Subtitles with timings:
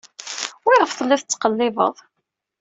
[0.65, 1.95] Wiɣef telliḍ tettqellibeḍ?